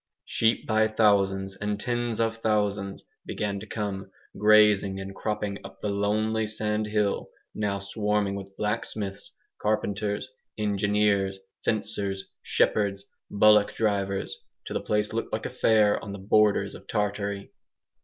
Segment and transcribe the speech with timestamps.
[0.25, 5.85] Sheep by thousands, and tens of thousands, began to come, grazing and cropping up to
[5.87, 9.29] the lonely sandhill now swarming with blacksmiths,
[9.61, 10.27] carpenters,
[10.57, 14.35] engineers, fencers, shepherds, bullock drivers
[14.65, 17.51] till the place looked like a fair on the borders of Tartary.